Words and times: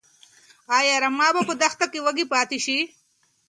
ايا 0.77 0.95
رمه 1.03 1.27
به 1.35 1.41
په 1.49 1.53
دښته 1.61 1.85
کې 1.91 1.99
وږي 2.05 2.25
پاتې 2.33 2.57
شي؟ 2.65 2.77